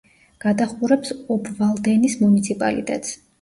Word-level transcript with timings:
გადაჰყურებს 0.45 1.13
ობვალდენის 1.35 2.17
მუნიციპალიტეტს. 2.23 3.15